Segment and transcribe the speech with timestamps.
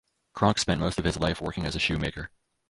[0.33, 2.31] Cronk spent most of his life working as a shoemaker.